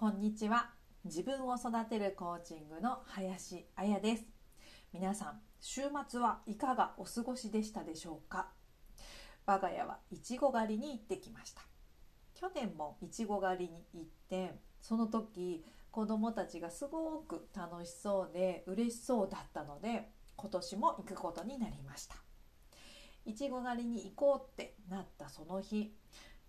[0.00, 0.70] こんにちは。
[1.04, 4.24] 自分を育てるコーチングの林彩です。
[4.94, 8.48] 皆さん週末はいかがお過ごしでしたでしょうか？
[9.44, 11.60] 我が家はいちご狩りに行ってきました。
[12.32, 22.14] 去年もいちご狩りに行ってその時子供たちがすごく楽しそうで嬉しそうだったので今年も行くことになりました。
[23.26, 25.92] いちご狩りに行こうってなったその日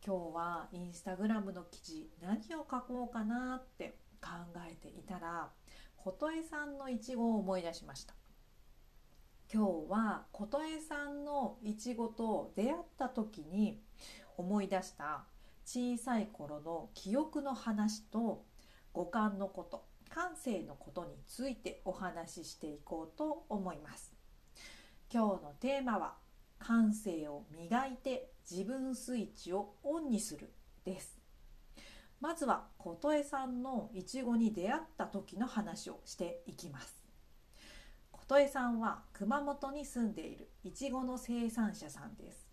[0.04, 4.30] 今日はインスタグラムの記事何を書こうかなって考
[4.68, 5.50] えていたら
[5.96, 8.16] 琴恵さんのいちごを思い出しました。
[9.54, 13.80] 今日は琴恵さんのいちごと出会った時に
[14.38, 15.26] 思い出した
[15.66, 18.44] 小さい頃の記憶の話と
[18.94, 24.12] 五感のこと感性のことについてお話ししていこうと思います。
[25.14, 26.16] 今日のテーマは
[26.66, 30.54] 感性を磨いて自分スイッチをオンにする
[30.86, 31.20] です。
[32.20, 37.02] まずは琴恵さんのいちごに出会った時の話をしていきます。
[38.12, 42.48] 琴恵さんは熊本に住んでいるいちごの生産者さんです。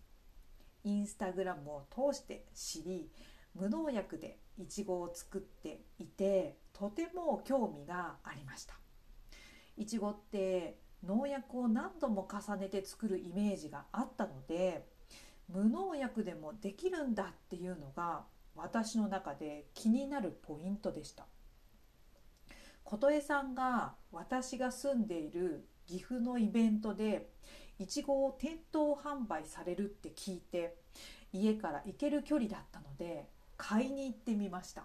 [0.83, 3.11] インスタグラムを通して知り
[3.53, 8.73] 無農薬でいちごを作っていてとても興味がありました。
[9.77, 14.85] いちごって農薬を何度も重ねて作るイメージがあったので
[15.47, 21.25] 無農薬でもできるんだっていうのが私の中で気になるポイントでした。
[22.83, 27.29] 琴恵さんが私が住んでいる岐阜のイベントで
[27.77, 30.75] いちごを店頭販売されるって聞いて
[31.31, 34.83] 家から行ける距離だったので買いに行ってみました。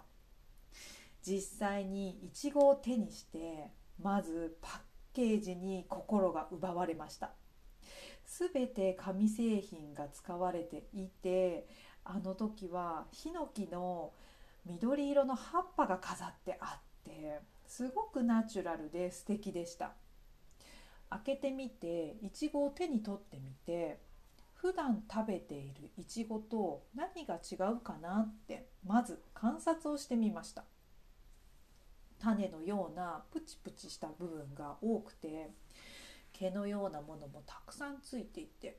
[1.21, 4.79] 実際にいちごを手にしてまずパッ
[5.15, 7.31] ケージに心が奪われました。
[8.25, 11.67] 全て紙製品が使われていて
[12.03, 14.11] あの時はヒノキの
[14.65, 19.93] 緑色の葉っぱが飾ってあってすごくナチュラルで素敵でした。
[21.09, 23.99] 開けてみていちごを手に取ってみて
[24.55, 30.63] 普段食べているいちごと何が違うかなってまず観察をしてみました。
[32.19, 35.51] 種のようなプチプチした部分が多くて
[36.33, 38.77] 毛のようなものもたくさんついていて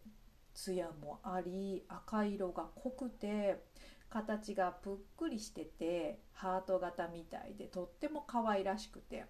[0.55, 3.63] 艶もあり赤色が濃くて
[4.09, 9.27] 形がぷっくりしててハート型みたいでとっても可愛らしくて。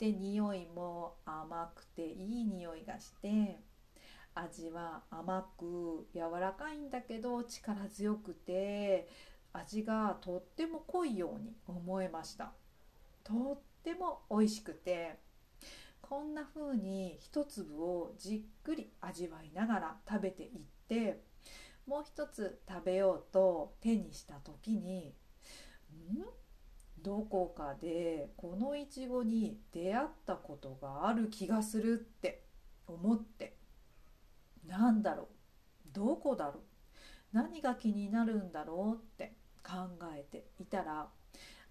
[0.00, 3.60] で匂いも甘くていい匂いがして
[4.34, 9.06] 味は甘く柔らかいんだけど力強くて
[9.52, 12.52] 味がとっても濃いように思えました。
[13.30, 15.20] とっても美味しくて
[16.00, 20.50] こんな風に一粒をじっくり味わいながら食べていっ
[20.88, 21.22] て
[21.86, 25.14] もう一つ食べようと手にした時に
[25.92, 26.24] ん？
[27.02, 32.42] どこかでこのいちごに出会ったことがある気がするって
[32.88, 33.56] 思って
[34.66, 35.26] なんだろう？
[35.92, 36.56] どこだろう？
[37.32, 39.72] 何が気になるんだろうって考
[40.16, 41.06] えていたら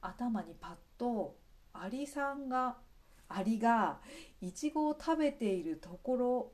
[0.02, 1.36] 頭にパッと
[1.74, 2.78] アリさんが
[3.28, 4.00] アリが
[4.42, 6.52] いちごを食べているところ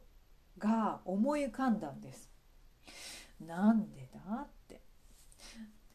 [0.58, 2.30] が思い浮かんだんです。
[3.46, 4.82] なんでだって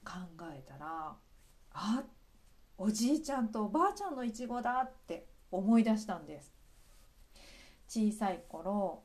[0.04, 0.12] 考
[0.52, 1.16] えたら
[1.72, 2.02] あ
[2.76, 6.52] おじいちゃんとおばあちゃんのいちごだって思い出したんです。
[7.88, 9.02] 小さい頃、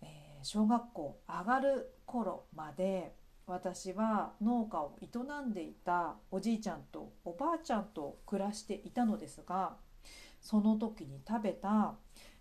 [0.00, 3.14] えー、小学校上がる頃まで
[3.48, 5.08] 私は農家を営
[5.48, 9.76] んでいたおじいちゃんとおばあちゃんと暮らしていたのですが
[10.40, 11.94] その時に食べた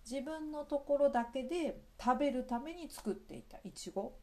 [0.10, 4.16] 自分のところだけで食べるために作っていたいちご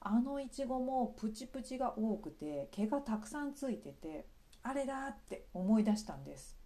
[0.00, 4.26] あのいちごもプチプチが多くて毛がたくさんついてて
[4.62, 6.56] あれだって思い出したんです。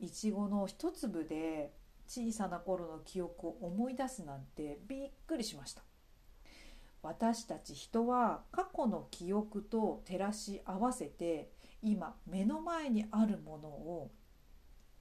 [0.00, 1.72] いちごの一粒で
[2.06, 5.87] 小さな頃の記憶を思い出すなんてびっくりしました。
[7.02, 11.50] 私たち人は過去の記憶と照らし合わせて
[11.82, 14.10] 今目の前にあるものを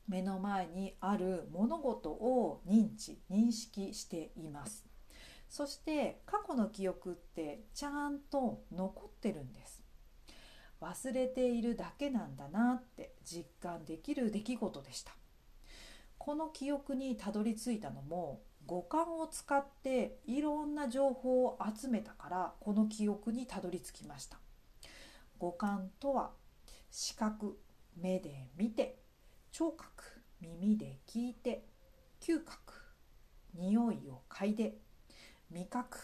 [0.07, 4.85] 目の前にある物事を認知認識しています。
[5.49, 9.83] そして過去の記憶ってちゃんと残ってるんです。
[10.79, 15.13] 忘れているだけなんだなって実感できる出来事でした。
[16.17, 24.37] この記憶にたどり着いたのも五感を使っていろんな情報を集めたからこの記憶にたどり着きました。
[25.39, 26.31] 五感とは
[26.91, 27.57] 視覚
[27.95, 28.99] 目で見て
[29.51, 30.03] 聴覚
[30.41, 31.65] 耳で聞いて
[32.19, 32.73] 嗅覚
[33.55, 34.75] 匂いを嗅いで
[35.49, 35.97] 味覚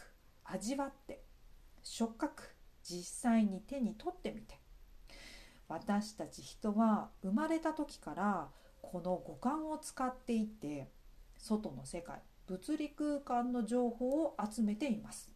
[0.45, 1.21] 味わって
[1.83, 2.43] 触覚
[2.81, 4.63] 実際に手に取ってみて。
[5.67, 8.47] 私たち人は生まれた時から
[8.81, 10.91] この五感を使っていて
[11.37, 15.31] 外の世界物理空間の情報を集めています。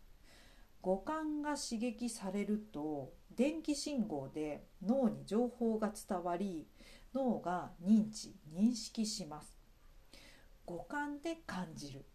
[0.82, 6.68] 五感が刺激されると電気信号で脳に情報が伝わり
[7.14, 9.58] 脳が認知認識します。
[10.66, 12.06] 五感で感じる。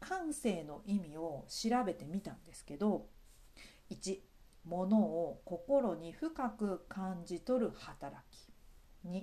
[0.00, 3.06] 感性の意味を調べてみたんですけど
[3.90, 4.18] 1
[4.64, 8.52] 物を心に深く感じ取る働き。
[9.06, 9.22] 2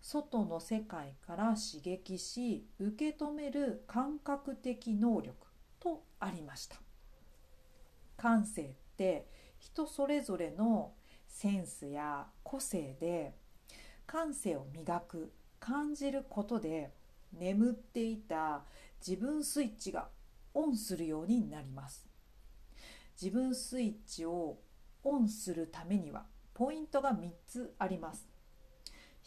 [0.00, 5.34] 外の世界から刺激し受け止める感覚的能力
[5.80, 6.76] とありました。
[8.16, 8.66] 感性っ
[8.96, 9.26] て
[9.58, 10.92] 人それぞれの
[11.28, 13.34] センスや個性で
[14.06, 16.92] 感性を磨く感じることで
[17.32, 18.62] 眠っていた
[19.06, 20.08] 自分スイッチが
[20.54, 22.06] オンするようになります。
[23.20, 24.58] 自分スイッチを
[25.02, 28.26] オンするためにはポイントが3つあります。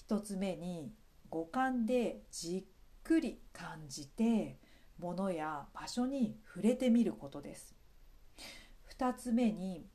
[0.09, 0.91] 1つ目に
[1.29, 4.57] 五感でじっくり感じて
[4.97, 7.75] 物や場所に触れてみることです。
[8.97, 9.85] 2つ目に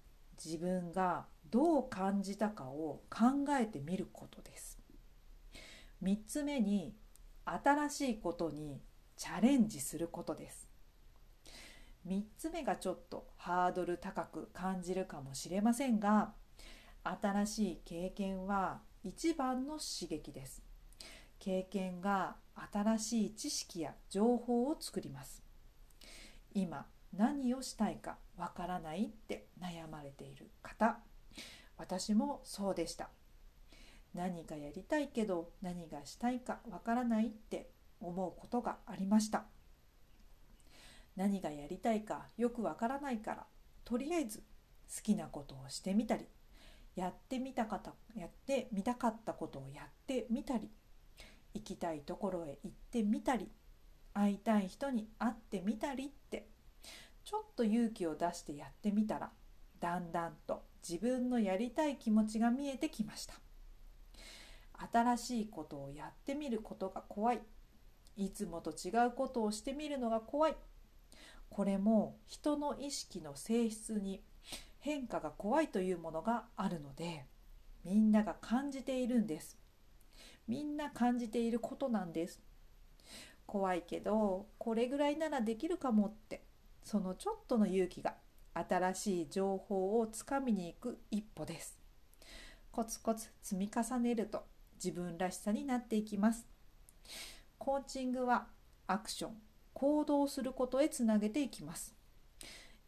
[0.43, 4.79] 自分がどう感じたかを考えてみることです。
[6.03, 6.95] 3つ目に
[7.45, 8.81] 新しいことに
[9.17, 10.69] チャレンジすることです。
[12.07, 16.35] 3つ目がちょっとハードル高く感じるかもしれませんが
[17.03, 20.63] 新しい経験は一番の刺激です。
[21.39, 22.37] 経験が
[22.73, 25.43] 新しい知識や情報を作ります。
[26.55, 30.99] 今何をしたいかわからないって悩まれている方
[31.77, 33.11] 私もそうでした。
[34.15, 37.69] 何かやりたいけど何がしたいかわからないって
[38.01, 39.45] 思うことがありました。
[41.15, 43.47] 何がやりたいかよくわからないから
[43.85, 46.27] とりあえず好きなことをしてみたり
[46.97, 50.69] やってみたかったやってみたかったことをやってみたり
[51.55, 53.49] 行きたいところへ行ってみたり
[54.13, 56.47] 会いたい人に会ってみたりって
[57.25, 59.31] ちょっと勇気を出してやってみたら
[59.81, 63.35] だんだんと自分のやりたい気持ちが見えてきました。
[64.93, 67.41] 新しいことをやってみることが怖い。
[68.17, 70.57] いつもと違うことをしてみるのが怖い。
[71.49, 74.23] これも人の意識の性質に
[74.85, 77.25] 変化が怖いというものがあるので
[77.85, 79.59] みんなが感じているんです。
[80.47, 82.39] みんな感じていることなんです。
[83.47, 86.45] 怖いけどこれぐらいならできるかもって
[86.83, 88.17] そのちょっとの勇気が
[88.53, 91.79] 新しい情報をつかみに行く一歩です。
[92.71, 94.45] コツコツ積み重ねると
[94.75, 96.47] 自分らしさになっていきます。
[97.57, 98.49] コーチングは
[98.87, 99.33] アクション
[99.73, 101.95] 行動することへつなげていきます。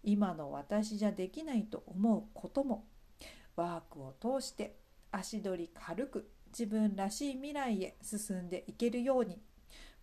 [0.06, 2.86] 今の私じゃできないと思うことも。
[3.56, 4.76] ワークを通して
[5.10, 9.40] 足取り軽く自分らしい未来へ進んでいけるように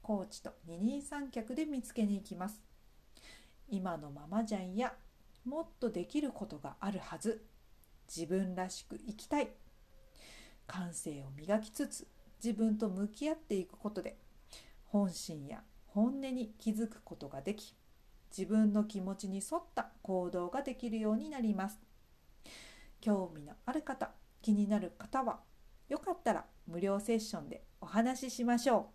[0.01, 2.61] コーチと二人三脚で見つけに行きます。
[3.69, 4.94] 今のままじゃんや
[5.45, 7.45] もっとできることがあるはず。
[8.13, 9.47] 自分らしく生きたい。
[10.67, 12.07] 感性を磨きつつ
[12.44, 14.17] 自分と向き合っていくことで
[14.85, 17.73] 本心や本音に気づくことができ
[18.35, 21.80] 自分の気持ちに沿った行動ができるようになります。
[23.00, 25.41] 興味のある方気になる方は
[25.89, 28.90] よかったら無料セッションでお話ししましょ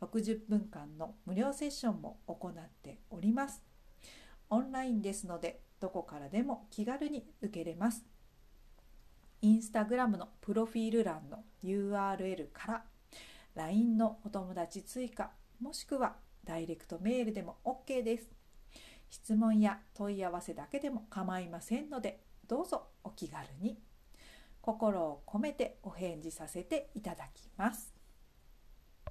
[0.00, 0.04] う。
[0.04, 3.62] 60分間の無料セッションも行っております。
[4.50, 8.04] オンラインですのでどこからでも気軽に受けれます。
[9.42, 12.84] インスタグラムのプロフィール欄の URL から
[13.54, 18.30] LINE のお友達追加もしくはダイレクトメールでも OK です。
[19.10, 23.78] 質問や問い合わせだけでも構いませんのでどうぞお気軽に。
[24.60, 27.93] 心を込めてお返事させていただきます。